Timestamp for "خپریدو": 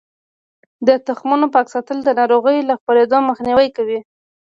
2.81-3.17